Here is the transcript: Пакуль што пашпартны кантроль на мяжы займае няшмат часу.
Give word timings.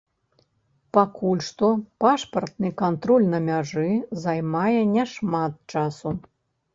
Пакуль 0.97 1.41
што 1.47 1.67
пашпартны 2.03 2.71
кантроль 2.83 3.27
на 3.33 3.39
мяжы 3.49 3.85
займае 4.23 4.79
няшмат 4.95 5.53
часу. 5.75 6.15